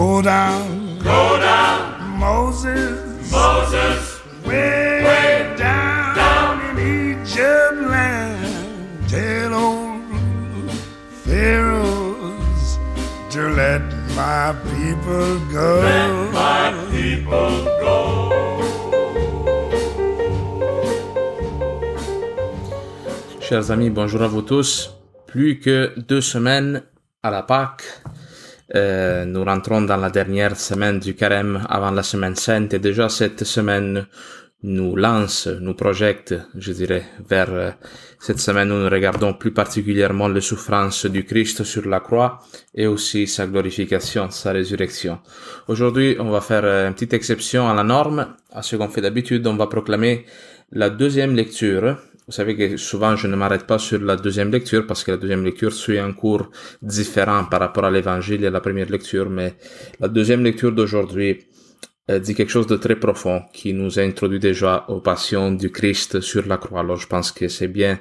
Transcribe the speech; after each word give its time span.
Go 0.00 0.22
down, 0.22 0.98
Go 1.04 1.38
down, 1.38 2.18
Moses, 2.18 3.30
Moses, 3.30 4.00
way, 4.46 5.04
way 5.04 5.54
down, 5.58 6.16
down. 6.16 6.60
in 6.70 7.20
Egypt 7.20 7.76
land. 7.92 9.08
Tell 9.10 9.52
old 9.52 10.70
Pharaohs 11.24 12.78
to 13.34 13.40
let 13.50 13.82
my 14.16 14.54
people 14.72 15.38
go. 15.52 15.68
let 15.84 16.32
my 16.32 16.72
people 16.90 17.56
go. 17.84 18.32
Chers 23.42 23.70
amis, 23.70 23.90
bonjour 23.90 24.22
à 24.22 24.28
vous 24.28 24.40
tous. 24.40 24.94
Plus 25.26 25.58
que 25.60 25.92
deux 25.98 26.22
semaines 26.22 26.82
à 27.22 27.30
la 27.30 27.42
Pâque. 27.42 27.84
Euh, 28.74 29.24
nous 29.24 29.44
rentrons 29.44 29.82
dans 29.82 29.96
la 29.96 30.10
dernière 30.10 30.56
semaine 30.56 31.00
du 31.00 31.14
carême 31.14 31.66
avant 31.68 31.90
la 31.90 32.02
semaine 32.02 32.36
sainte. 32.36 32.74
Et 32.74 32.78
déjà 32.78 33.08
cette 33.08 33.44
semaine 33.44 34.06
nous 34.62 34.94
lance, 34.94 35.46
nous 35.46 35.74
projette, 35.74 36.34
je 36.56 36.72
dirais, 36.72 37.04
vers 37.28 37.50
euh, 37.50 37.70
cette 38.18 38.38
semaine 38.38 38.70
où 38.70 38.76
nous 38.76 38.90
regardons 38.90 39.32
plus 39.32 39.52
particulièrement 39.52 40.28
les 40.28 40.42
souffrances 40.42 41.06
du 41.06 41.24
Christ 41.24 41.64
sur 41.64 41.88
la 41.88 42.00
croix 42.00 42.40
et 42.74 42.86
aussi 42.86 43.26
sa 43.26 43.46
glorification, 43.46 44.30
sa 44.30 44.52
résurrection. 44.52 45.18
Aujourd'hui, 45.66 46.16
on 46.20 46.30
va 46.30 46.40
faire 46.40 46.64
euh, 46.64 46.88
une 46.88 46.94
petite 46.94 47.14
exception 47.14 47.68
à 47.68 47.74
la 47.74 47.84
norme, 47.84 48.34
à 48.52 48.62
ce 48.62 48.76
qu'on 48.76 48.88
fait 48.88 49.00
d'habitude, 49.00 49.46
on 49.46 49.56
va 49.56 49.66
proclamer 49.66 50.26
la 50.72 50.90
deuxième 50.90 51.34
lecture 51.34 51.96
vous 52.30 52.36
savez 52.36 52.56
que 52.56 52.76
souvent 52.76 53.16
je 53.16 53.26
ne 53.26 53.34
m'arrête 53.34 53.66
pas 53.66 53.80
sur 53.80 54.00
la 54.00 54.14
deuxième 54.14 54.52
lecture 54.52 54.86
parce 54.86 55.02
que 55.02 55.10
la 55.10 55.16
deuxième 55.16 55.44
lecture 55.44 55.72
suit 55.72 55.98
un 55.98 56.12
cours 56.12 56.48
différent 56.80 57.44
par 57.46 57.58
rapport 57.58 57.84
à 57.84 57.90
l'évangile 57.90 58.44
et 58.44 58.50
la 58.50 58.60
première 58.60 58.88
lecture, 58.88 59.28
mais 59.28 59.56
la 59.98 60.06
deuxième 60.06 60.44
lecture 60.44 60.70
d'aujourd'hui 60.70 61.40
euh, 62.08 62.20
dit 62.20 62.36
quelque 62.36 62.52
chose 62.52 62.68
de 62.68 62.76
très 62.76 62.94
profond 62.94 63.42
qui 63.52 63.74
nous 63.74 63.98
a 63.98 64.02
introduit 64.02 64.38
déjà 64.38 64.84
aux 64.86 65.00
passions 65.00 65.50
du 65.50 65.72
Christ 65.72 66.20
sur 66.20 66.46
la 66.46 66.56
croix. 66.56 66.80
Alors 66.80 66.98
je 66.98 67.08
pense 67.08 67.32
que 67.32 67.48
c'est 67.48 67.66
bien 67.66 67.98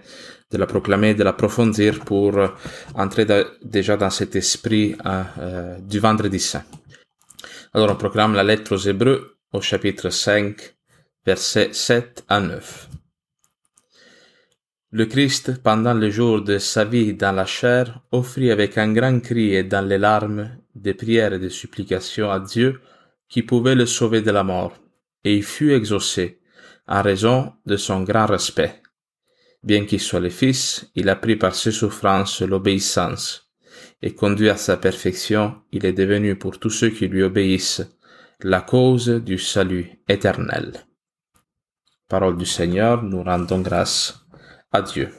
de 0.52 0.58
la 0.60 0.68
proclamer, 0.68 1.16
de 1.16 1.24
l'approfondir 1.24 2.02
pour 2.02 2.38
euh, 2.38 2.50
entrer 2.94 3.26
déjà 3.64 3.98
dans 3.98 4.12
cet 4.12 4.36
esprit 4.36 4.96
euh, 5.08 5.80
du 5.80 5.98
vendredi 5.98 6.40
saint. 6.40 6.66
Alors 7.74 7.90
on 7.90 7.96
proclame 7.96 8.36
la 8.36 8.44
lettre 8.44 8.76
aux 8.76 8.88
Hébreux 8.88 9.38
au 9.54 9.62
chapitre 9.62 10.12
5, 10.12 10.56
versets 11.26 11.70
7 11.74 12.26
à 12.28 12.40
9. 12.42 12.90
Le 14.92 15.06
Christ, 15.06 15.62
pendant 15.62 15.94
le 15.94 16.10
jour 16.10 16.42
de 16.42 16.58
sa 16.58 16.84
vie 16.84 17.14
dans 17.14 17.32
la 17.32 17.46
chair, 17.46 18.02
offrit 18.12 18.50
avec 18.50 18.76
un 18.76 18.92
grand 18.92 19.20
cri 19.20 19.54
et 19.54 19.64
dans 19.64 19.88
les 19.88 20.00
larmes 20.00 20.50
des 20.74 20.96
prières 20.96 21.34
et 21.34 21.38
des 21.38 21.52
supplications 21.52 22.32
à 22.32 22.40
Dieu 22.40 22.82
qui 23.28 23.44
pouvait 23.44 23.76
le 23.76 23.86
sauver 23.86 24.24
de 24.24 24.32
la 24.32 24.44
mort, 24.44 24.74
et 25.24 25.36
il 25.36 25.44
fut 25.44 25.74
exaucé, 25.74 26.40
en 26.88 27.04
raison 27.04 27.54
de 27.68 27.78
son 27.78 28.02
grand 28.02 28.26
respect. 28.26 28.82
Bien 29.62 29.86
qu'il 29.86 30.00
soit 30.00 30.22
le 30.22 30.32
Fils, 30.32 30.90
il 30.96 31.08
a 31.10 31.16
pris 31.16 31.36
par 31.36 31.54
ses 31.54 31.72
souffrances 31.72 32.42
l'obéissance, 32.42 33.52
et 34.02 34.16
conduit 34.16 34.50
à 34.50 34.58
sa 34.58 34.76
perfection, 34.76 35.56
il 35.72 35.86
est 35.86 35.94
devenu 35.94 36.36
pour 36.36 36.58
tous 36.58 36.72
ceux 36.72 36.90
qui 36.90 37.08
lui 37.08 37.22
obéissent 37.22 37.84
la 38.42 38.62
cause 38.62 39.10
du 39.10 39.38
salut 39.38 40.00
éternel. 40.08 40.74
Parole 42.08 42.38
du 42.38 42.46
Seigneur, 42.48 43.04
nous 43.04 43.22
rendons 43.22 43.62
grâce 43.62 44.26
à 44.72 44.82
Dieu. 44.82 45.10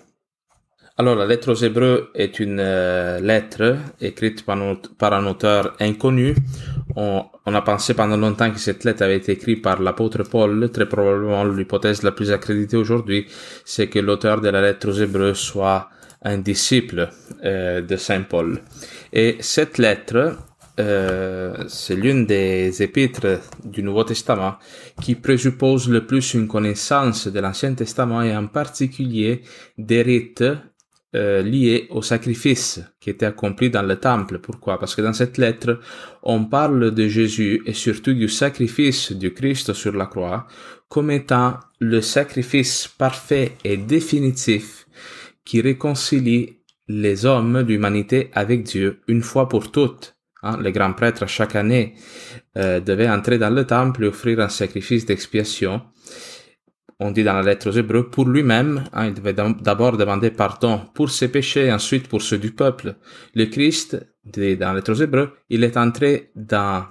Alors, 0.97 1.17
la 1.17 1.25
lettre 1.25 1.53
aux 1.53 1.55
Hébreux 1.55 2.11
est 2.15 2.41
une 2.41 2.61
euh, 2.61 3.21
lettre 3.21 3.79
écrite 4.01 4.45
par, 4.45 4.59
un- 4.61 5.27
auteur 5.27 5.75
inconnu. 5.81 6.35
On, 6.95 7.25
on 7.47 7.55
a 7.55 7.63
pensé 7.63 7.95
pendant 7.95 8.19
longtemps 8.19 8.51
que 8.51 8.59
cette 8.59 8.85
lettre 8.85 9.03
avait 9.03 9.17
été 9.17 9.33
écrite 9.33 9.63
par 9.63 9.81
l'apôtre 9.81 10.25
Paul. 10.25 10.71
Très 10.71 10.87
probablement, 10.87 11.45
l'hypothèse 11.45 12.03
la 12.03 12.13
plus 12.13 12.31
accréditée 12.33 12.77
aujourd'hui, 12.77 13.27
c'est 13.65 13.89
que 13.89 13.99
l'auteur 13.99 14.43
de 14.43 14.51
la 14.51 14.61
lettre 14.61 14.89
aux 14.89 14.93
Hébreux 14.93 15.33
soit 15.35 15.89
un 16.23 16.37
disciple 16.37 17.09
euh, 17.45 17.81
de 17.81 17.97
Saint 17.97 18.23
Paul. 18.23 18.61
Et 19.13 19.39
cette 19.41 19.79
lettre, 19.79 20.37
euh, 20.81 21.65
c'est 21.69 21.95
l'une 21.95 22.25
des 22.25 22.83
épîtres 22.83 23.41
du 23.65 23.83
Nouveau 23.83 24.05
Testament 24.05 24.55
qui 25.03 25.15
présuppose 25.15 25.91
le 25.91 26.07
plus 26.07 26.33
une 26.33 26.49
connaissance 26.49 27.29
de 27.29 27.39
l'Ancien 27.39 27.75
Testament 27.75 28.23
et 28.23 28.35
en 28.35 28.47
particulier 28.47 29.43
des 29.77 30.01
rites 30.01 30.45
euh, 31.15 31.43
liés 31.43 31.87
au 31.91 32.01
sacrifice 32.01 32.81
qui 32.99 33.11
était 33.11 33.27
accompli 33.27 33.69
dans 33.69 33.83
le 33.83 33.97
temple. 33.97 34.39
Pourquoi? 34.39 34.79
Parce 34.79 34.95
que 34.95 35.03
dans 35.03 35.13
cette 35.13 35.37
lettre, 35.37 35.81
on 36.23 36.47
parle 36.47 36.95
de 36.95 37.09
Jésus 37.09 37.63
et 37.67 37.75
surtout 37.75 38.15
du 38.15 38.29
sacrifice 38.29 39.13
du 39.13 39.35
Christ 39.35 39.75
sur 39.75 39.93
la 39.93 40.07
croix 40.07 40.47
comme 40.89 41.11
étant 41.11 41.59
le 41.79 42.01
sacrifice 42.01 42.89
parfait 42.89 43.53
et 43.65 43.77
définitif 43.77 44.87
qui 45.45 45.61
réconcilie 45.61 46.59
les 46.89 47.27
hommes, 47.27 47.61
l'humanité 47.61 48.31
avec 48.33 48.63
Dieu 48.65 49.01
une 49.07 49.23
fois 49.23 49.49
pour 49.49 49.71
toutes. 49.71 50.17
Hein, 50.43 50.57
le 50.59 50.71
grand 50.71 50.93
prêtre 50.95 51.27
chaque 51.27 51.55
année 51.55 51.95
euh, 52.57 52.81
devait 52.81 53.09
entrer 53.09 53.39
dans 53.39 53.51
le 53.51 53.67
temple 53.67 54.05
et 54.05 54.09
offrir 54.09 54.41
un 54.41 54.49
sacrifice 54.49 55.05
d'expiation. 55.05 55.83
On 56.99 57.11
dit 57.11 57.25
dans 57.25 57.35
la 57.35 57.43
lettre 57.43 57.71
aux 57.71 57.73
Hébreux 57.73 58.11
pour 58.11 58.27
lui-même, 58.27 58.85
hein, 58.93 59.07
il 59.07 59.15
devait 59.15 59.33
d'abord 59.33 59.97
demander 59.97 60.31
pardon 60.31 60.83
pour 60.95 61.11
ses 61.11 61.29
péchés 61.29 61.73
ensuite 61.73 62.09
pour 62.09 62.21
ceux 62.21 62.39
du 62.39 62.53
peuple. 62.53 62.97
Le 63.35 63.47
Christ, 63.47 64.07
dans 64.25 64.69
la 64.69 64.75
lettre 64.75 64.93
aux 64.93 65.03
Hébreux, 65.03 65.33
il 65.49 65.65
est 65.65 65.77
entré 65.77 66.31
dans 66.35 66.87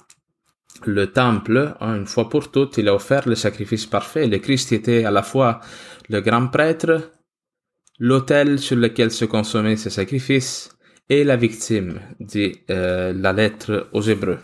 le 0.86 1.08
temple, 1.12 1.76
hein, 1.80 1.96
une 1.96 2.08
fois 2.08 2.30
pour 2.30 2.52
toutes, 2.52 2.78
il 2.78 2.88
a 2.88 2.96
offert 2.96 3.28
le 3.28 3.36
sacrifice 3.36 3.86
parfait. 3.86 4.28
Le 4.28 4.38
Christ 4.38 4.72
était 4.72 5.04
à 5.04 5.12
la 5.12 5.24
fois 5.24 5.60
le 6.08 6.22
grand 6.22 6.48
prêtre, 6.48 7.12
l'autel 8.00 8.60
sur 8.60 8.78
lequel 8.78 9.12
se 9.12 9.26
consommaient 9.26 9.76
ces 9.76 9.90
sacrifices 9.90 10.72
et 11.10 11.24
la 11.24 11.36
victime, 11.36 12.00
dit 12.20 12.60
euh, 12.70 13.14
la 13.14 13.34
lettre 13.34 13.88
aux 13.94 14.02
Hébreux. 14.02 14.40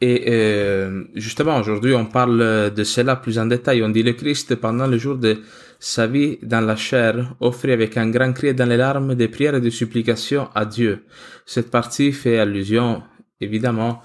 Et 0.00 0.24
euh, 0.28 1.04
justement, 1.14 1.58
aujourd'hui, 1.58 1.94
on 1.94 2.06
parle 2.06 2.72
de 2.74 2.84
cela 2.84 3.16
plus 3.16 3.38
en 3.38 3.46
détail. 3.46 3.82
On 3.82 3.90
dit 3.90 4.02
le 4.02 4.14
Christ, 4.14 4.54
pendant 4.54 4.86
le 4.86 4.96
jour 4.96 5.16
de 5.16 5.42
sa 5.78 6.06
vie 6.06 6.38
dans 6.42 6.62
la 6.62 6.74
chair, 6.76 7.34
offrit 7.40 7.72
avec 7.72 7.96
un 7.96 8.08
grand 8.08 8.32
cri 8.32 8.54
dans 8.54 8.66
les 8.66 8.78
larmes 8.78 9.14
des 9.14 9.28
prières 9.28 9.54
et 9.54 9.60
des 9.60 9.70
supplications 9.70 10.48
à 10.54 10.64
Dieu. 10.64 11.04
Cette 11.44 11.70
partie 11.70 12.12
fait 12.12 12.38
allusion, 12.38 13.02
évidemment, 13.40 14.02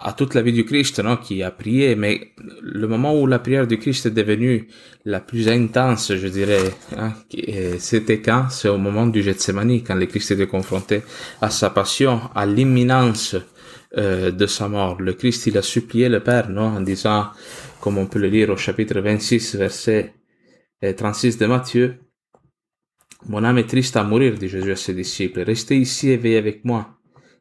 à 0.00 0.12
toute 0.12 0.34
la 0.34 0.42
vie 0.42 0.52
du 0.52 0.64
Christ, 0.64 1.00
non, 1.00 1.16
qui 1.16 1.42
a 1.42 1.50
prié, 1.50 1.96
mais 1.96 2.32
le 2.62 2.86
moment 2.86 3.18
où 3.18 3.26
la 3.26 3.38
prière 3.38 3.66
du 3.66 3.78
Christ 3.78 4.06
est 4.06 4.10
devenue 4.10 4.68
la 5.04 5.20
plus 5.20 5.48
intense, 5.48 6.14
je 6.14 6.28
dirais, 6.28 6.62
hein, 6.96 7.12
c'était 7.78 8.20
quand? 8.20 8.48
C'est 8.50 8.68
au 8.68 8.78
moment 8.78 9.06
du 9.06 9.22
Gethsemane, 9.22 9.82
quand 9.82 9.94
le 9.94 10.06
Christ 10.06 10.32
était 10.32 10.46
confronté 10.46 11.02
à 11.40 11.50
sa 11.50 11.70
passion, 11.70 12.20
à 12.34 12.46
l'imminence 12.46 13.36
euh, 13.96 14.30
de 14.30 14.46
sa 14.46 14.68
mort. 14.68 15.00
Le 15.00 15.14
Christ, 15.14 15.46
il 15.46 15.56
a 15.56 15.62
supplié 15.62 16.08
le 16.08 16.20
Père, 16.22 16.50
non, 16.50 16.76
en 16.76 16.80
disant, 16.80 17.28
comme 17.80 17.98
on 17.98 18.06
peut 18.06 18.18
le 18.18 18.28
lire 18.28 18.50
au 18.50 18.56
chapitre 18.56 19.00
26, 19.00 19.56
verset 19.56 20.14
euh, 20.84 20.92
36 20.92 21.38
de 21.38 21.46
Matthieu, 21.46 21.98
Mon 23.28 23.42
âme 23.44 23.58
est 23.58 23.68
triste 23.68 23.96
à 23.96 24.04
mourir, 24.04 24.34
dit 24.34 24.48
Jésus 24.48 24.72
à 24.72 24.76
ses 24.76 24.94
disciples. 24.94 25.40
Restez 25.40 25.76
ici 25.76 26.10
et 26.10 26.16
veillez 26.16 26.36
avec 26.36 26.64
moi. 26.64 26.95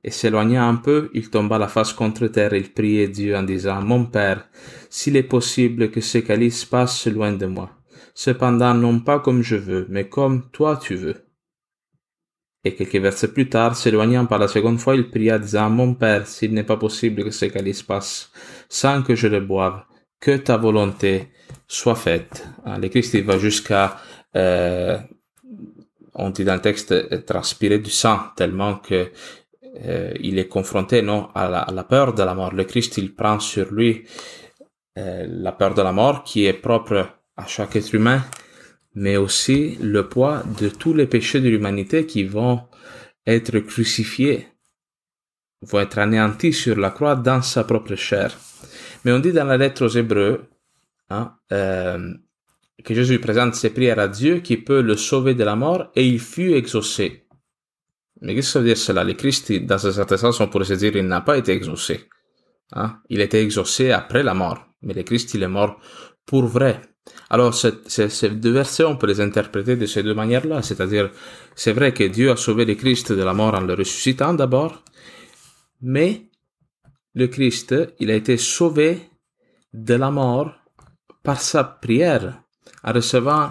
Et 0.07 0.11
s'éloignant 0.11 0.69
un 0.69 0.75
peu, 0.75 1.09
il 1.15 1.31
tomba 1.31 1.57
la 1.57 1.67
face 1.67 1.91
contre 1.91 2.27
terre 2.27 2.53
et 2.53 2.59
il 2.59 2.71
priait 2.71 3.07
Dieu 3.07 3.35
en 3.35 3.41
disant, 3.41 3.81
Mon 3.81 4.05
Père, 4.05 4.47
s'il 4.87 5.17
est 5.17 5.23
possible 5.23 5.89
que 5.89 5.99
ce 5.99 6.19
calice 6.19 6.63
passe 6.63 7.07
loin 7.07 7.33
de 7.33 7.47
moi. 7.47 7.71
Cependant, 8.13 8.75
non 8.75 8.99
pas 8.99 9.19
comme 9.19 9.41
je 9.41 9.55
veux, 9.55 9.87
mais 9.89 10.07
comme 10.07 10.47
toi 10.51 10.77
tu 10.77 10.93
veux. 10.93 11.25
Et 12.63 12.75
quelques 12.75 12.97
versets 12.97 13.33
plus 13.33 13.49
tard, 13.49 13.75
s'éloignant 13.75 14.27
par 14.27 14.37
la 14.37 14.47
seconde 14.47 14.79
fois, 14.79 14.95
il 14.95 15.09
pria 15.09 15.39
disant, 15.39 15.71
Mon 15.71 15.95
Père, 15.95 16.27
s'il 16.27 16.53
n'est 16.53 16.63
pas 16.63 16.77
possible 16.77 17.23
que 17.23 17.31
ce 17.31 17.45
calice 17.45 17.81
passe 17.81 18.31
sans 18.69 19.01
que 19.01 19.15
je 19.15 19.25
le 19.25 19.39
boive, 19.39 19.85
que 20.19 20.37
ta 20.37 20.57
volonté 20.57 21.29
soit 21.67 21.95
faite. 21.95 22.47
Hein, 22.63 22.77
Le 22.77 22.89
Christ, 22.89 23.15
va 23.23 23.39
jusqu'à, 23.39 23.97
euh, 24.35 24.99
on 26.13 26.29
dit 26.29 26.45
dans 26.45 26.53
le 26.53 26.61
texte, 26.61 26.91
euh, 26.91 27.21
transpirer 27.25 27.79
du 27.79 27.89
sang, 27.89 28.19
tellement 28.35 28.75
que 28.75 29.09
euh, 29.83 30.13
il 30.19 30.39
est 30.39 30.47
confronté 30.47 31.01
non 31.01 31.29
à 31.35 31.49
la, 31.71 31.83
peur 31.83 32.13
de 32.13 32.23
la 32.23 32.33
mort. 32.33 32.53
Le 32.53 32.63
Christ, 32.63 32.97
il 32.97 33.13
prend 33.13 33.39
sur 33.39 33.71
lui 33.73 34.03
euh, 34.97 35.25
la 35.27 35.51
peur 35.51 35.73
de 35.73 35.81
la 35.81 35.91
mort 35.91 36.23
qui 36.23 36.45
est 36.45 36.53
propre 36.53 37.09
à 37.35 37.45
chaque 37.45 37.75
être 37.75 37.93
humain, 37.93 38.23
mais 38.93 39.17
aussi 39.17 39.77
le 39.81 40.07
poids 40.07 40.43
de 40.59 40.69
tous 40.69 40.93
les 40.93 41.07
péchés 41.07 41.41
de 41.41 41.49
l'humanité 41.49 42.05
qui 42.05 42.23
vont 42.23 42.61
être 43.27 43.59
crucifiés, 43.59 44.47
vont 45.61 45.79
être 45.79 45.97
anéantis 45.97 46.53
sur 46.53 46.77
la 46.77 46.91
croix 46.91 47.15
dans 47.15 47.41
sa 47.41 47.63
propre 47.63 47.95
chair. 47.95 48.37
Mais 49.03 49.11
on 49.11 49.19
dit 49.19 49.33
dans 49.33 49.45
la 49.45 49.57
lettre 49.57 49.85
aux 49.85 49.89
Hébreux 49.89 50.45
hein, 51.09 51.35
euh, 51.51 52.13
que 52.83 52.93
Jésus 52.93 53.19
présente 53.19 53.55
ses 53.55 53.71
prières 53.71 53.99
à 53.99 54.07
Dieu 54.07 54.39
qui 54.39 54.57
peut 54.57 54.81
le 54.81 54.95
sauver 54.95 55.33
de 55.33 55.43
la 55.43 55.55
mort 55.55 55.91
et 55.95 56.07
il 56.07 56.19
fut 56.19 56.53
exaucé. 56.53 57.24
Mais 58.21 58.33
qu'est-ce 58.33 58.47
que 58.47 58.53
ça 58.53 58.59
veut 58.59 58.65
dire 58.65 58.77
cela? 58.77 59.03
Le 59.03 59.13
Christ, 59.13 59.51
dans 59.51 59.87
un 59.87 59.91
certain 59.91 60.17
sens, 60.17 60.39
on 60.39 60.47
pourrait 60.47 60.65
se 60.65 60.73
dire, 60.73 60.95
il 60.95 61.05
n'a 61.05 61.21
pas 61.21 61.37
été 61.37 61.51
exaucé. 61.51 62.07
Hein? 62.73 62.99
Il 63.09 63.21
était 63.21 63.43
exaucé 63.43 63.91
après 63.91 64.23
la 64.23 64.33
mort. 64.33 64.65
Mais 64.81 64.93
le 64.93 65.03
Christ, 65.03 65.33
il 65.33 65.43
est 65.43 65.47
mort 65.47 65.79
pour 66.25 66.45
vrai. 66.45 66.81
Alors, 67.29 67.53
ces 67.53 68.29
deux 68.29 68.51
versets, 68.51 68.83
on 68.83 68.97
peut 68.97 69.07
les 69.07 69.21
interpréter 69.21 69.75
de 69.75 69.85
ces 69.85 70.01
deux 70.01 70.13
manières-là. 70.13 70.61
C'est-à-dire, 70.61 71.11
c'est 71.55 71.73
vrai 71.73 71.93
que 71.93 72.03
Dieu 72.03 72.31
a 72.31 72.35
sauvé 72.35 72.65
le 72.65 72.75
Christ 72.75 73.11
de 73.11 73.21
la 73.21 73.33
mort 73.33 73.53
en 73.53 73.61
le 73.61 73.73
ressuscitant 73.73 74.33
d'abord, 74.33 74.83
mais 75.81 76.29
le 77.13 77.27
Christ, 77.27 77.75
il 77.99 78.09
a 78.11 78.15
été 78.15 78.37
sauvé 78.37 79.09
de 79.73 79.93
la 79.93 80.11
mort 80.11 80.53
par 81.23 81.41
sa 81.41 81.63
prière, 81.63 82.41
en 82.83 82.93
recevant, 82.93 83.49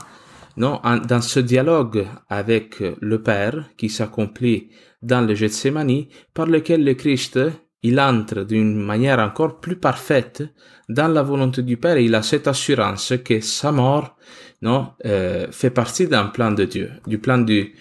non, 0.57 0.81
dans 1.07 1.21
ce 1.21 1.41
dialogue 1.41 2.07
avec 2.29 2.83
le 3.01 3.23
Père 3.23 3.71
qui 3.77 3.89
s'accomplit 3.89 4.71
dans 5.03 5.27
le 5.27 5.35
Gethsemane, 5.35 6.07
par 6.33 6.47
lequel 6.47 6.85
le 6.85 6.95
Christ, 6.95 7.39
il 7.83 8.01
entre 8.01 8.45
d'une 8.45 8.81
manière 8.81 9.19
encore 9.19 9.61
plus 9.61 9.77
parfaite 9.77 10.43
dans 10.89 11.09
la 11.09 11.23
volonté 11.23 11.63
du 11.63 11.77
Père 11.77 11.97
et 11.97 12.05
il 12.05 12.15
a 12.15 12.23
cette 12.23 12.49
assurance 12.49 13.13
que 13.25 13.41
sa 13.41 13.73
mort, 13.73 14.17
non, 14.63 14.93
euh, 15.05 15.47
fait 15.51 15.71
partie 15.71 16.07
d'un 16.07 16.27
plan 16.27 16.51
de 16.51 16.65
Dieu, 16.65 16.91
du 17.07 17.19
plan 17.19 17.39
du, 17.39 17.75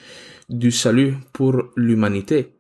du 0.50 0.72
salut 0.72 1.16
pour 1.32 1.64
l'humanité. 1.78 2.58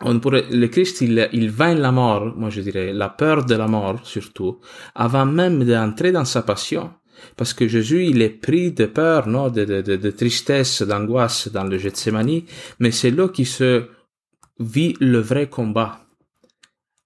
On 0.00 0.18
pourrait, 0.18 0.44
le 0.50 0.66
Christ, 0.68 1.00
il, 1.00 1.28
il 1.32 1.50
vainc 1.50 1.78
la 1.78 1.92
mort, 1.92 2.34
moi 2.36 2.50
je 2.50 2.60
dirais, 2.60 2.92
la 2.92 3.08
peur 3.08 3.44
de 3.44 3.54
la 3.54 3.66
mort 3.66 4.00
surtout, 4.04 4.60
avant 4.94 5.26
même 5.26 5.64
d'entrer 5.64 6.12
dans 6.12 6.24
sa 6.24 6.42
passion. 6.42 6.90
Parce 7.36 7.52
que 7.54 7.68
Jésus, 7.68 8.06
il 8.06 8.22
est 8.22 8.30
pris 8.30 8.72
de 8.72 8.86
peur, 8.86 9.26
non, 9.26 9.48
de, 9.50 9.64
de, 9.64 9.80
de, 9.96 10.10
tristesse, 10.10 10.82
d'angoisse 10.82 11.48
dans 11.48 11.64
le 11.64 11.78
Gethsemane, 11.78 12.42
mais 12.78 12.90
c'est 12.90 13.10
là 13.10 13.28
qu'il 13.28 13.46
se 13.46 13.88
vit 14.58 14.94
le 15.00 15.18
vrai 15.18 15.48
combat. 15.48 16.06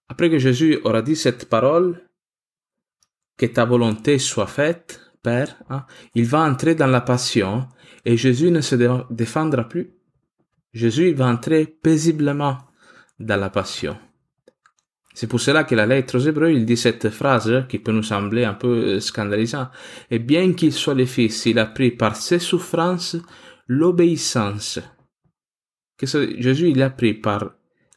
Après 0.08 0.30
que 0.30 0.38
Jésus 0.38 0.78
aura 0.84 1.02
dit 1.02 1.16
cette 1.16 1.48
parole, 1.48 2.00
que 3.36 3.46
ta 3.46 3.64
volonté 3.64 4.18
soit 4.18 4.46
faite, 4.46 5.00
Père, 5.22 5.56
hein, 5.68 5.84
il 6.14 6.24
va 6.24 6.40
entrer 6.40 6.74
dans 6.74 6.86
la 6.86 7.02
passion 7.02 7.68
et 8.04 8.16
Jésus 8.16 8.50
ne 8.50 8.60
se 8.62 8.76
défendra 9.10 9.68
plus. 9.68 9.92
Jésus 10.72 11.12
va 11.12 11.26
entrer 11.26 11.66
paisiblement 11.66 12.58
dans 13.18 13.38
la 13.38 13.50
passion. 13.50 13.98
C'est 15.20 15.26
pour 15.26 15.38
cela 15.38 15.64
que 15.64 15.74
la 15.74 15.84
lettre 15.84 16.16
aux 16.16 16.20
Hébreux, 16.22 16.50
il 16.50 16.64
dit 16.64 16.78
cette 16.78 17.10
phrase 17.10 17.66
qui 17.68 17.78
peut 17.78 17.92
nous 17.92 18.02
sembler 18.02 18.46
un 18.46 18.54
peu 18.54 19.00
scandalisante. 19.00 19.68
Et 20.10 20.18
bien 20.18 20.54
qu'il 20.54 20.72
soit 20.72 20.94
le 20.94 21.04
Fils, 21.04 21.44
il 21.44 21.58
a 21.58 21.66
pris 21.66 21.90
par 21.90 22.16
ses 22.16 22.38
souffrances 22.38 23.18
l'obéissance. 23.68 24.78
Jésus, 26.02 26.70
il 26.70 26.82
a 26.82 26.88
pris 26.88 27.12
par 27.12 27.50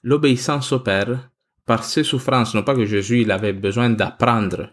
l'obéissance 0.04 0.74
au 0.74 0.81
Père 0.81 1.30
par 1.66 1.86
ses 1.86 2.04
souffrances, 2.04 2.56
non 2.56 2.64
pas 2.64 2.75
que 2.75 2.84
Jésus 2.84 3.22
il 3.22 3.31
avait 3.31 3.54
besoin 3.54 3.90
d'apprendre 3.90 4.72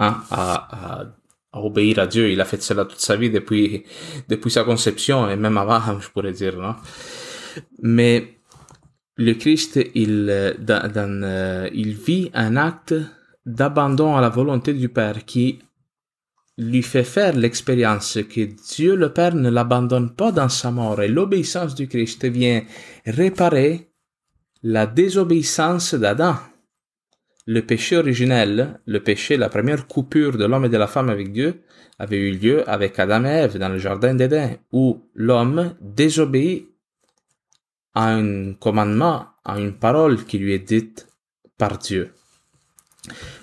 hein, 0.00 0.20
à, 0.32 1.04
obéir 1.52 2.00
à 2.00 2.08
Dieu, 2.08 2.28
il 2.28 2.40
a 2.40 2.44
fait 2.44 2.60
cela 2.60 2.86
toute 2.86 2.98
sa 2.98 3.14
vie 3.14 3.30
depuis, 3.30 3.84
depuis 4.28 4.50
sa 4.50 4.64
conception 4.64 5.30
et 5.30 5.36
même 5.36 5.56
avant, 5.56 6.00
je 6.00 6.10
pourrais 6.10 6.32
dire, 6.32 6.56
non? 6.58 6.74
Mais 7.80 8.33
le 9.16 9.34
Christ, 9.34 9.76
euh, 9.76 11.68
il 11.72 11.94
vit 11.94 12.30
un 12.34 12.56
acte 12.56 12.94
d'abandon 13.46 14.16
à 14.16 14.20
la 14.20 14.28
volonté 14.28 14.72
du 14.72 14.88
Père 14.88 15.24
qui 15.24 15.60
lui 16.56 16.82
fait 16.82 17.04
faire 17.04 17.36
l'expérience 17.36 18.18
que 18.28 18.48
Dieu 18.74 18.94
le 18.94 19.12
Père 19.12 19.34
ne 19.34 19.50
l'abandonne 19.50 20.14
pas 20.14 20.32
dans 20.32 20.48
sa 20.48 20.70
mort 20.70 21.02
et 21.02 21.08
l'obéissance 21.08 21.74
du 21.74 21.88
Christ 21.88 22.24
vient 22.26 22.62
réparer 23.06 23.90
la 24.62 24.86
désobéissance 24.86 25.94
d'Adam. 25.94 26.36
Le 27.46 27.60
péché 27.60 27.98
originel, 27.98 28.80
le 28.86 29.00
péché, 29.00 29.36
la 29.36 29.50
première 29.50 29.86
coupure 29.86 30.38
de 30.38 30.46
l'homme 30.46 30.64
et 30.64 30.70
de 30.70 30.78
la 30.78 30.86
femme 30.86 31.10
avec 31.10 31.32
Dieu, 31.32 31.62
avait 31.98 32.18
eu 32.18 32.32
lieu 32.32 32.68
avec 32.68 32.98
Adam 32.98 33.24
et 33.24 33.28
Ève 33.28 33.58
dans 33.58 33.68
le 33.68 33.78
jardin 33.78 34.14
d'Éden, 34.14 34.56
où 34.72 35.02
l'homme 35.14 35.74
désobéit 35.80 36.73
à 37.94 38.14
un 38.14 38.54
commandement, 38.54 39.26
à 39.44 39.58
une 39.58 39.74
parole 39.74 40.24
qui 40.24 40.38
lui 40.38 40.52
est 40.52 40.58
dite 40.58 41.06
par 41.58 41.78
Dieu. 41.78 42.12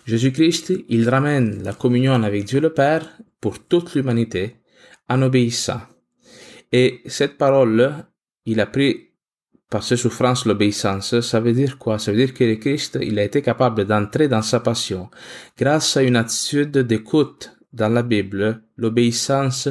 Jésus-Christ, 0.06 0.74
il 0.89 1.09
ramène 1.09 1.63
la 1.63 1.74
communion 1.74 2.13
avec 2.24 2.45
Dieu 2.45 2.59
le 2.59 2.74
Père 2.74 3.07
pour 3.39 3.63
toute 3.68 3.94
l'humanité 3.95 4.56
en 5.07 5.21
obéissant. 5.21 5.81
Et 6.71 7.01
cette 7.06 7.38
parole, 7.38 7.94
il 8.45 8.59
a 8.59 8.65
pris 8.65 9.12
par 9.69 9.83
ses 9.83 9.95
souffrances 9.95 10.45
l'obéissance, 10.45 11.21
ça 11.21 11.39
veut 11.39 11.54
dire 11.54 11.77
quoi? 11.77 11.97
Ça 11.97 12.12
veut 12.12 12.18
dire 12.18 12.33
que 12.33 12.44
le 12.44 12.56
Christ, 12.56 13.00
il 13.01 13.18
a 13.19 13.24
été 13.24 13.42
capable 13.42 13.86
d'entrer 13.86 14.27
dans 14.27 14.42
sa 14.42 14.59
passion 14.59 15.09
grâce 15.57 15.95
à 15.95 16.04
une 16.04 16.18
attitude 16.18 16.77
d'écoute 16.77 17.56
dans 17.71 17.88
la 17.88 18.04
Bible. 18.04 18.63
L'obéissance 18.75 19.69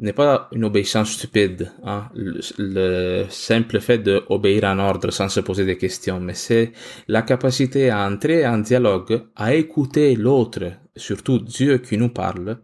n'est 0.00 0.12
pas 0.12 0.48
une 0.52 0.64
obéissance 0.64 1.12
stupide, 1.12 1.70
hein? 1.84 2.08
le, 2.14 2.40
le, 2.58 3.26
simple 3.30 3.80
fait 3.80 3.98
d'obéir 3.98 4.64
en 4.64 4.78
ordre 4.78 5.10
sans 5.12 5.28
se 5.28 5.40
poser 5.40 5.64
des 5.64 5.78
questions, 5.78 6.20
mais 6.20 6.34
c'est 6.34 6.72
la 7.06 7.22
capacité 7.22 7.90
à 7.90 8.06
entrer 8.06 8.46
en 8.46 8.58
dialogue, 8.58 9.22
à 9.36 9.54
écouter 9.54 10.16
l'autre, 10.16 10.72
surtout 10.96 11.38
Dieu 11.38 11.78
qui 11.78 11.96
nous 11.96 12.08
parle, 12.08 12.58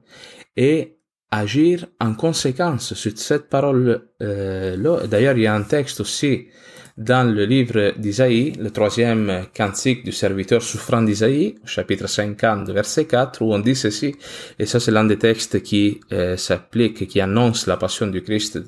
et 0.56 0.99
agir 1.31 1.87
en 2.00 2.15
conséquence 2.15 2.94
sur 2.94 3.17
cette 3.17 3.49
parole-là. 3.49 3.99
Euh, 4.23 5.06
D'ailleurs, 5.06 5.37
il 5.37 5.43
y 5.43 5.47
a 5.47 5.55
un 5.55 5.62
texte 5.62 6.00
aussi 6.00 6.49
dans 7.00 7.35
le 7.35 7.47
livre 7.47 7.94
d'Isaïe, 7.97 8.52
le 8.61 8.70
troisième 8.70 9.47
cantique 9.56 10.05
du 10.05 10.12
serviteur 10.12 10.62
souffrant 10.62 11.00
d'Isaïe, 11.00 11.55
chapitre 11.64 12.06
50, 12.06 12.69
verset 12.69 13.06
4, 13.06 13.41
où 13.41 13.55
on 13.55 13.58
dit 13.58 13.75
ceci, 13.75 14.14
et 14.58 14.67
ça 14.67 14.81
c'est 14.81 14.91
l'un 14.91 15.05
des 15.05 15.17
textes 15.17 15.62
qui 15.62 15.99
euh, 16.12 16.37
s'applique, 16.37 17.08
qui 17.08 17.23
annonce 17.23 17.67
la 17.67 17.79
passion 17.79 18.06
du 18.06 18.23
Christ 18.23 18.61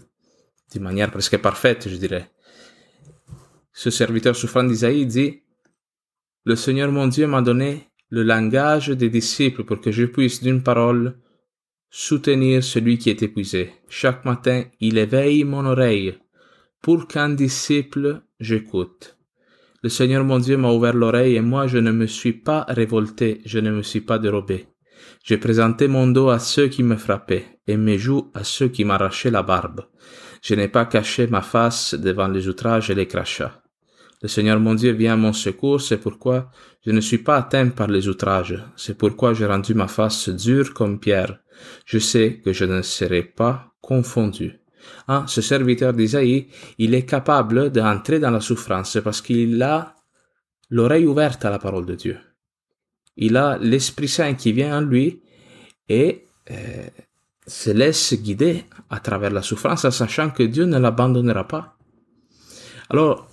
d'une 0.72 0.82
manière 0.82 1.10
presque 1.10 1.36
parfaite, 1.36 1.90
je 1.90 1.96
dirais. 1.96 2.30
Ce 3.74 3.90
serviteur 3.90 4.34
souffrant 4.34 4.64
d'Isaïe 4.64 5.04
dit, 5.04 5.42
Le 6.46 6.56
Seigneur 6.56 6.90
mon 6.90 7.08
Dieu 7.08 7.26
m'a 7.26 7.42
donné 7.42 7.88
le 8.08 8.22
langage 8.22 8.88
des 8.88 9.10
disciples 9.10 9.64
pour 9.64 9.78
que 9.78 9.92
je 9.92 10.06
puisse 10.06 10.42
d'une 10.42 10.62
parole 10.62 11.18
soutenir 11.90 12.64
celui 12.64 12.96
qui 12.96 13.10
est 13.10 13.22
épuisé. 13.22 13.72
Chaque 13.90 14.24
matin, 14.24 14.64
il 14.80 14.96
éveille 14.96 15.44
mon 15.44 15.66
oreille 15.66 16.14
pour 16.82 17.06
qu'un 17.06 17.30
disciple 17.30 18.22
j'écoute. 18.42 19.16
Le 19.82 19.88
Seigneur 19.88 20.24
mon 20.24 20.38
Dieu 20.38 20.56
m'a 20.56 20.72
ouvert 20.72 20.94
l'oreille 20.94 21.36
et 21.36 21.40
moi 21.40 21.66
je 21.66 21.78
ne 21.78 21.92
me 21.92 22.06
suis 22.06 22.32
pas 22.32 22.66
révolté, 22.68 23.40
je 23.44 23.58
ne 23.60 23.70
me 23.70 23.82
suis 23.82 24.00
pas 24.00 24.18
dérobé. 24.18 24.66
J'ai 25.24 25.38
présenté 25.38 25.88
mon 25.88 26.08
dos 26.08 26.28
à 26.28 26.38
ceux 26.38 26.68
qui 26.68 26.82
me 26.82 26.96
frappaient 26.96 27.46
et 27.66 27.76
mes 27.76 27.98
joues 27.98 28.30
à 28.34 28.44
ceux 28.44 28.68
qui 28.68 28.84
m'arrachaient 28.84 29.30
la 29.30 29.42
barbe. 29.42 29.86
Je 30.42 30.54
n'ai 30.54 30.68
pas 30.68 30.86
caché 30.86 31.28
ma 31.28 31.40
face 31.40 31.94
devant 31.94 32.28
les 32.28 32.48
outrages 32.48 32.90
et 32.90 32.94
les 32.94 33.06
crachats. 33.06 33.62
Le 34.22 34.28
Seigneur 34.28 34.58
mon 34.58 34.74
Dieu 34.74 34.92
vient 34.92 35.14
à 35.14 35.16
mon 35.16 35.32
secours, 35.32 35.80
c'est 35.80 35.98
pourquoi 35.98 36.50
je 36.84 36.90
ne 36.90 37.00
suis 37.00 37.18
pas 37.18 37.36
atteint 37.36 37.68
par 37.68 37.88
les 37.88 38.08
outrages, 38.08 38.62
c'est 38.76 38.98
pourquoi 38.98 39.34
j'ai 39.34 39.46
rendu 39.46 39.74
ma 39.74 39.88
face 39.88 40.28
dure 40.28 40.74
comme 40.74 40.98
pierre, 40.98 41.38
je 41.86 41.98
sais 41.98 42.40
que 42.44 42.52
je 42.52 42.64
ne 42.64 42.82
serai 42.82 43.22
pas 43.22 43.72
confondu. 43.80 44.61
Hein, 45.08 45.24
ce 45.26 45.40
serviteur 45.40 45.92
d'Isaïe, 45.92 46.48
il 46.78 46.94
est 46.94 47.04
capable 47.04 47.70
d'entrer 47.70 48.18
dans 48.18 48.30
la 48.30 48.40
souffrance 48.40 48.98
parce 49.02 49.20
qu'il 49.20 49.62
a 49.62 49.94
l'oreille 50.70 51.06
ouverte 51.06 51.44
à 51.44 51.50
la 51.50 51.58
parole 51.58 51.86
de 51.86 51.94
Dieu. 51.94 52.18
Il 53.16 53.36
a 53.36 53.58
l'Esprit 53.58 54.08
Saint 54.08 54.34
qui 54.34 54.52
vient 54.52 54.78
en 54.78 54.80
lui 54.80 55.22
et 55.88 56.24
euh, 56.50 56.86
se 57.46 57.70
laisse 57.70 58.14
guider 58.14 58.64
à 58.88 59.00
travers 59.00 59.30
la 59.30 59.42
souffrance 59.42 59.88
sachant 59.90 60.30
que 60.30 60.44
Dieu 60.44 60.64
ne 60.64 60.78
l'abandonnera 60.78 61.46
pas. 61.46 61.76
Alors, 62.88 63.28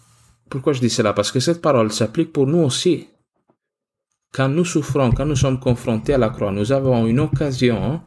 pourquoi 0.49 0.73
je 0.73 0.79
dis 0.79 0.89
cela? 0.89 1.13
Parce 1.13 1.31
que 1.31 1.39
cette 1.39 1.61
parole 1.61 1.91
s'applique 1.91 2.33
pour 2.33 2.47
nous 2.47 2.59
aussi. 2.59 3.07
Quand 4.33 4.49
nous 4.49 4.65
souffrons, 4.65 5.11
quand 5.11 5.25
nous 5.25 5.35
sommes 5.35 5.59
confrontés 5.59 6.13
à 6.13 6.17
la 6.17 6.29
croix, 6.29 6.51
nous 6.51 6.71
avons 6.71 7.05
une 7.07 7.19
occasion 7.19 8.01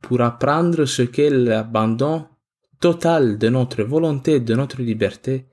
pour 0.00 0.20
apprendre 0.20 0.84
ce 0.84 1.02
qu'est 1.02 1.30
l'abandon 1.30 2.26
total 2.80 3.38
de 3.38 3.48
notre 3.48 3.82
volonté, 3.82 4.40
de 4.40 4.54
notre 4.54 4.82
liberté 4.82 5.46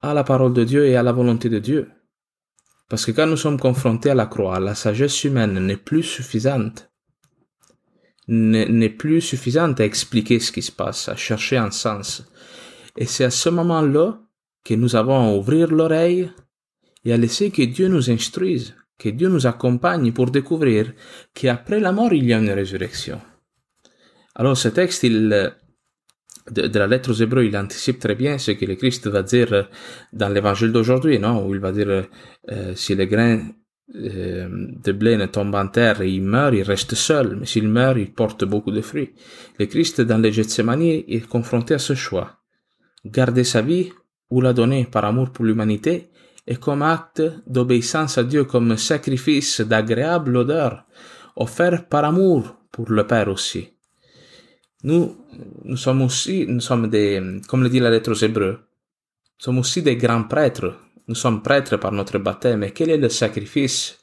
à 0.00 0.14
la 0.14 0.24
parole 0.24 0.54
de 0.54 0.64
Dieu 0.64 0.86
et 0.86 0.96
à 0.96 1.02
la 1.02 1.12
volonté 1.12 1.48
de 1.48 1.58
Dieu. 1.58 1.90
Parce 2.88 3.06
que 3.06 3.12
quand 3.12 3.26
nous 3.26 3.36
sommes 3.36 3.60
confrontés 3.60 4.10
à 4.10 4.14
la 4.14 4.26
croix, 4.26 4.58
la 4.58 4.74
sagesse 4.74 5.24
humaine 5.24 5.58
n'est 5.64 5.76
plus 5.76 6.02
suffisante, 6.02 6.90
n'est 8.28 8.88
plus 8.88 9.20
suffisante 9.20 9.80
à 9.80 9.84
expliquer 9.84 10.40
ce 10.40 10.52
qui 10.52 10.62
se 10.62 10.72
passe, 10.72 11.08
à 11.08 11.16
chercher 11.16 11.56
un 11.56 11.70
sens. 11.70 12.24
Et 12.96 13.06
c'est 13.06 13.24
à 13.24 13.30
ce 13.30 13.48
moment-là 13.48 14.20
que 14.64 14.74
nous 14.74 14.96
avons 14.96 15.18
à 15.18 15.36
ouvrir 15.36 15.68
l'oreille 15.68 16.30
et 17.04 17.12
à 17.12 17.16
laisser 17.16 17.50
que 17.50 17.62
Dieu 17.62 17.88
nous 17.88 18.10
instruise 18.10 18.74
que 19.00 19.08
Dieu 19.08 19.28
nous 19.28 19.46
accompagne 19.46 20.12
pour 20.12 20.30
découvrir 20.30 20.92
qu'après 21.34 21.80
la 21.80 21.90
mort, 21.90 22.12
il 22.12 22.26
y 22.26 22.34
a 22.34 22.38
une 22.38 22.50
résurrection. 22.50 23.20
Alors 24.36 24.56
ce 24.56 24.68
texte, 24.68 25.02
il, 25.02 25.52
de, 26.50 26.78
la 26.78 26.86
lettre 26.86 27.10
aux 27.10 27.14
Hébreux, 27.14 27.44
il 27.44 27.56
anticipe 27.56 27.98
très 27.98 28.14
bien 28.14 28.38
ce 28.38 28.52
que 28.52 28.64
le 28.64 28.74
Christ 28.74 29.06
va 29.08 29.22
dire 29.22 29.68
dans 30.12 30.28
l'évangile 30.28 30.72
d'aujourd'hui, 30.72 31.18
non? 31.18 31.46
Où 31.46 31.54
il 31.54 31.60
va 31.60 31.72
dire, 31.72 32.06
euh, 32.50 32.72
si 32.74 32.94
le 32.94 33.04
grain 33.04 33.40
euh, 33.96 34.48
de 34.84 34.92
blé 34.92 35.16
ne 35.16 35.26
tombe 35.26 35.54
en 35.54 35.68
terre 35.68 36.00
et 36.00 36.10
il 36.10 36.22
meurt, 36.22 36.54
il 36.54 36.62
reste 36.62 36.94
seul, 36.94 37.36
mais 37.40 37.46
s'il 37.46 37.68
meurt, 37.68 37.98
il 37.98 38.12
porte 38.12 38.44
beaucoup 38.44 38.70
de 38.70 38.80
fruits. 38.80 39.14
Le 39.58 39.66
Christ, 39.66 40.00
dans 40.00 40.18
les 40.18 40.32
Gethsemane, 40.32 40.82
est 40.82 41.26
confronté 41.28 41.74
à 41.74 41.78
ce 41.78 41.94
choix. 41.94 42.38
Garder 43.04 43.44
sa 43.44 43.62
vie 43.62 43.90
ou 44.30 44.40
la 44.40 44.52
donner 44.52 44.86
par 44.90 45.04
amour 45.04 45.30
pour 45.30 45.44
l'humanité 45.44 46.10
et 46.46 46.56
comme 46.56 46.82
acte 46.82 47.22
d'obéissance 47.46 48.18
à 48.18 48.24
Dieu, 48.24 48.44
comme 48.44 48.76
sacrifice 48.76 49.60
d'agréable 49.60 50.36
odeur, 50.36 50.84
offert 51.36 51.88
par 51.88 52.04
amour 52.04 52.56
pour 52.72 52.90
le 52.90 53.06
Père 53.06 53.28
aussi. 53.28 53.70
Nous, 54.82 55.16
nous 55.64 55.76
sommes 55.76 56.02
aussi, 56.02 56.46
nous 56.48 56.60
sommes 56.60 56.88
des, 56.88 57.20
comme 57.46 57.62
le 57.62 57.68
dit 57.68 57.80
la 57.80 57.90
lettre 57.90 58.12
aux 58.12 58.24
Hébreux, 58.24 58.60
sommes 59.38 59.58
aussi 59.58 59.82
des 59.82 59.96
grands 59.96 60.24
prêtres. 60.24 60.74
Nous 61.08 61.14
sommes 61.14 61.42
prêtres 61.42 61.76
par 61.76 61.92
notre 61.92 62.18
baptême. 62.18 62.62
Et 62.62 62.70
quel 62.70 62.90
est 62.90 62.96
le 62.96 63.08
sacrifice 63.08 63.98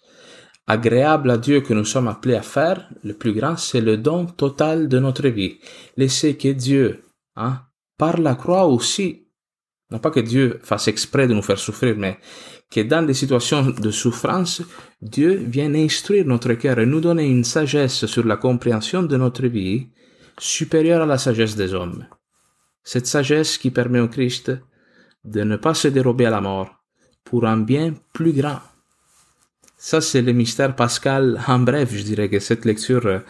agréable 0.68 1.32
à 1.32 1.38
Dieu 1.38 1.62
que 1.62 1.74
nous 1.74 1.86
sommes 1.86 2.08
appelés 2.08 2.36
à 2.36 2.42
faire? 2.42 2.90
Le 3.04 3.14
plus 3.14 3.34
grand, 3.34 3.56
c'est 3.58 3.82
le 3.82 3.98
don 3.98 4.26
total 4.26 4.88
de 4.88 5.00
notre 5.00 5.28
vie. 5.30 5.58
Laisser 5.96 6.36
que 6.36 6.50
Dieu, 6.50 7.06
hein, 7.36 7.62
par 7.98 8.18
la 8.18 8.36
croix 8.36 8.66
aussi, 8.66 9.28
non 9.90 10.00
pas 10.00 10.12
que 10.12 10.20
Dieu 10.20 10.60
fasse 10.64 10.90
exprès 10.90 11.28
de 11.28 11.34
nous 11.34 11.42
faire 11.42 11.60
souffrir, 11.60 11.96
mais 11.98 12.20
que 12.70 12.82
dans 12.82 13.06
des 13.06 13.14
situations 13.14 13.64
de 13.64 13.92
souffrance, 13.92 14.62
Dieu 15.02 15.36
vienne 15.36 15.76
instruire 15.76 16.26
notre 16.26 16.54
cœur 16.54 16.80
et 16.80 16.86
nous 16.86 17.00
donner 17.00 17.26
une 17.26 17.46
sagesse 17.46 18.06
sur 18.06 18.26
la 18.26 18.36
compréhension 18.36 19.04
de 19.04 19.16
notre 19.16 19.48
vie 19.48 19.88
supérieure 20.40 21.02
à 21.02 21.06
la 21.06 21.18
sagesse 21.18 21.56
des 21.56 21.74
hommes. 21.74 22.06
Cette 22.84 23.08
sagesse 23.08 23.58
qui 23.58 23.72
permet 23.72 24.00
au 24.00 24.08
Christ 24.08 24.52
de 25.26 25.44
ne 25.44 25.58
pas 25.58 25.74
se 25.74 25.88
dérober 25.88 26.26
à 26.26 26.30
la 26.30 26.42
mort 26.42 26.70
pour 27.24 27.46
un 27.46 27.58
bien 27.58 27.94
plus 28.14 28.34
grand. 28.34 28.60
Ça, 29.78 30.02
c'est 30.02 30.22
le 30.22 30.34
mystère 30.34 30.76
pascal 30.76 31.40
en 31.48 31.60
bref, 31.60 31.94
je 31.94 32.02
dirais 32.02 32.30
que 32.30 32.40
cette 32.40 32.66
lecture 32.66 33.22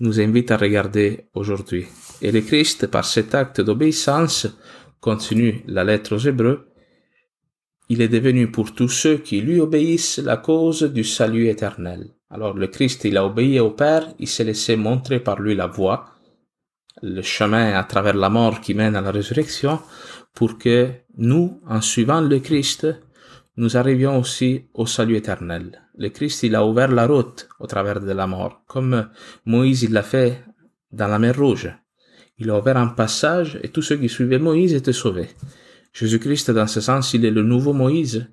nous 0.00 0.20
invite 0.20 0.50
à 0.50 0.56
regarder 0.56 1.26
aujourd'hui. 1.34 1.86
Et 2.22 2.32
le 2.32 2.40
Christ, 2.40 2.86
par 2.86 3.04
cet 3.04 3.34
acte 3.34 3.60
d'obéissance, 3.60 4.46
continue 5.00 5.62
la 5.66 5.84
lettre 5.84 6.16
aux 6.16 6.18
Hébreux, 6.18 6.68
il 7.90 8.00
est 8.00 8.08
devenu 8.08 8.50
pour 8.50 8.72
tous 8.72 8.88
ceux 8.88 9.18
qui 9.18 9.40
lui 9.40 9.60
obéissent 9.60 10.18
la 10.18 10.36
cause 10.36 10.84
du 10.84 11.02
salut 11.02 11.48
éternel. 11.48 12.10
Alors 12.30 12.54
le 12.54 12.68
Christ, 12.68 13.04
il 13.04 13.16
a 13.16 13.26
obéi 13.26 13.58
au 13.58 13.70
Père, 13.70 14.08
il 14.20 14.28
s'est 14.28 14.44
laissé 14.44 14.76
montrer 14.76 15.18
par 15.18 15.40
lui 15.40 15.56
la 15.56 15.66
voie, 15.66 16.06
le 17.02 17.22
chemin 17.22 17.74
à 17.74 17.84
travers 17.84 18.14
la 18.14 18.28
mort 18.28 18.60
qui 18.60 18.74
mène 18.74 18.96
à 18.96 19.00
la 19.00 19.10
résurrection, 19.10 19.80
pour 20.34 20.58
que 20.58 20.88
nous, 21.16 21.60
en 21.66 21.80
suivant 21.80 22.20
le 22.20 22.38
Christ, 22.38 22.86
nous 23.56 23.76
arrivions 23.76 24.18
aussi 24.18 24.66
au 24.74 24.86
salut 24.86 25.16
éternel. 25.16 25.82
Le 25.96 26.08
Christ, 26.08 26.44
il 26.44 26.54
a 26.54 26.64
ouvert 26.64 26.88
la 26.88 27.06
route 27.06 27.48
au 27.58 27.66
travers 27.66 28.00
de 28.00 28.12
la 28.12 28.26
mort, 28.26 28.62
comme 28.66 29.08
Moïse 29.44 29.90
l'a 29.90 30.02
fait 30.02 30.42
dans 30.92 31.08
la 31.08 31.18
mer 31.18 31.36
Rouge. 31.36 31.70
Il 32.38 32.48
a 32.50 32.58
ouvert 32.58 32.78
un 32.78 32.86
passage 32.88 33.58
et 33.62 33.68
tous 33.68 33.82
ceux 33.82 33.96
qui 33.96 34.08
suivaient 34.08 34.38
Moïse 34.38 34.72
étaient 34.72 34.94
sauvés. 34.94 35.28
Jésus-Christ, 35.92 36.52
dans 36.52 36.66
ce 36.66 36.80
sens, 36.80 37.12
il 37.12 37.24
est 37.24 37.30
le 37.30 37.42
nouveau 37.42 37.72
Moïse 37.72 38.28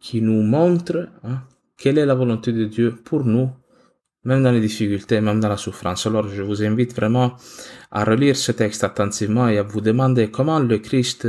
qui 0.00 0.20
nous 0.20 0.42
montre 0.42 1.08
hein, 1.24 1.42
quelle 1.76 1.98
est 1.98 2.06
la 2.06 2.14
volonté 2.14 2.52
de 2.52 2.64
Dieu 2.66 2.94
pour 2.94 3.24
nous, 3.24 3.50
même 4.24 4.42
dans 4.42 4.52
les 4.52 4.60
difficultés, 4.60 5.20
même 5.20 5.40
dans 5.40 5.48
la 5.48 5.56
souffrance. 5.56 6.06
Alors, 6.06 6.28
je 6.28 6.42
vous 6.42 6.62
invite 6.62 6.94
vraiment 6.94 7.36
à 7.90 8.04
relire 8.04 8.36
ce 8.36 8.52
texte 8.52 8.84
attentivement 8.84 9.48
et 9.48 9.58
à 9.58 9.62
vous 9.62 9.80
demander 9.80 10.30
comment 10.30 10.58
le 10.58 10.78
Christ, 10.78 11.28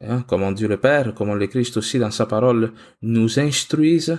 hein, 0.00 0.24
comment 0.28 0.52
Dieu 0.52 0.68
le 0.68 0.78
Père, 0.78 1.14
comment 1.14 1.34
le 1.34 1.46
Christ 1.46 1.76
aussi 1.76 1.98
dans 1.98 2.10
sa 2.10 2.26
parole 2.26 2.72
nous 3.02 3.38
instruise 3.40 4.18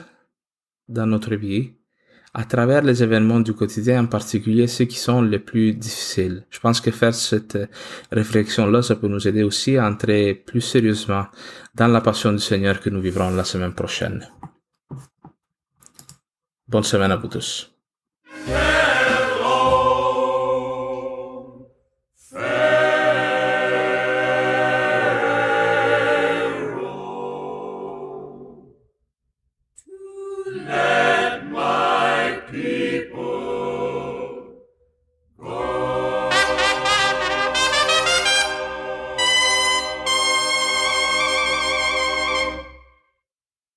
dans 0.88 1.06
notre 1.06 1.36
vie 1.36 1.74
à 2.34 2.44
travers 2.44 2.84
les 2.84 3.02
événements 3.02 3.40
du 3.40 3.54
quotidien, 3.54 4.04
en 4.04 4.08
particulier 4.08 4.68
ceux 4.68 4.86
qui 4.86 4.98
sont 4.98 5.22
les 5.22 5.40
plus 5.40 5.74
difficiles. 5.74 6.46
Je 6.52 6.60
pense 6.60 6.80
que 6.80 6.92
faire 6.92 7.16
cette 7.16 7.58
réflexion-là, 8.12 8.84
ça 8.84 8.96
peut 8.96 9.08
nous 9.08 9.28
aider 9.28 9.44
aussi 9.44 9.78
à 9.78 9.88
entrer 9.88 10.36
plus 10.36 10.62
sérieusement 10.62 11.26
dans 11.74 11.88
la 11.88 12.02
passion 12.02 12.32
du 12.32 12.40
Seigneur 12.40 12.80
que 12.82 12.92
nous 12.92 13.02
vivrons 13.02 13.32
la 13.32 13.44
semaine 13.44 13.74
prochaine. 13.74 14.28
Bonne 16.70 16.84
semaine 16.84 17.12
à 17.12 17.16
vous 17.16 17.28
tous. 17.28 17.74